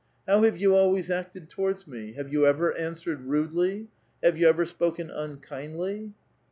How 0.27 0.41
have 0.41 0.57
you 0.57 0.75
always 0.75 1.11
acted 1.11 1.47
towards 1.47 1.85
me? 1.85 2.13
Have 2.13 2.33
you 2.33 2.47
ever 2.47 2.75
answered 2.75 3.21
rudely? 3.21 3.89
have 4.23 4.35
you 4.35 4.47
ever 4.49 4.65
spoken 4.65 5.11
unkindly 5.11 6.15